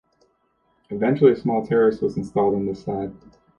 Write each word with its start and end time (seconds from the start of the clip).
Eventually 0.89 1.31
a 1.33 1.35
small 1.35 1.63
terrace 1.63 2.01
was 2.01 2.17
installed 2.17 2.55
on 2.55 2.65
this 2.65 2.81
side. 2.81 3.13